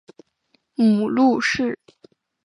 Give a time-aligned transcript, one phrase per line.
[0.73, 1.77] 母陆氏。